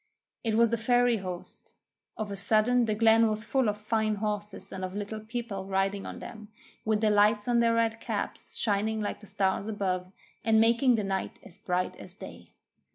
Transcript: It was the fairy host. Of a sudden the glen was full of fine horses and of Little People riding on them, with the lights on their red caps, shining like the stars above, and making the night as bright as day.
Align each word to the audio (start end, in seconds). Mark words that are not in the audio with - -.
It 0.43 0.55
was 0.55 0.71
the 0.71 0.77
fairy 0.79 1.17
host. 1.17 1.75
Of 2.17 2.31
a 2.31 2.35
sudden 2.35 2.85
the 2.85 2.95
glen 2.95 3.29
was 3.29 3.43
full 3.43 3.69
of 3.69 3.77
fine 3.77 4.15
horses 4.15 4.71
and 4.71 4.83
of 4.83 4.95
Little 4.95 5.19
People 5.19 5.65
riding 5.67 6.07
on 6.07 6.17
them, 6.17 6.47
with 6.83 7.01
the 7.01 7.11
lights 7.11 7.47
on 7.47 7.59
their 7.59 7.75
red 7.75 7.99
caps, 8.01 8.55
shining 8.57 8.99
like 8.99 9.19
the 9.19 9.27
stars 9.27 9.67
above, 9.67 10.11
and 10.43 10.59
making 10.59 10.95
the 10.95 11.03
night 11.03 11.37
as 11.43 11.59
bright 11.59 11.95
as 11.97 12.15
day. 12.15 12.47